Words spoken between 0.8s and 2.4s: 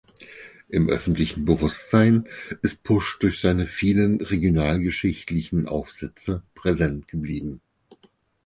öffentlichen Bewusstsein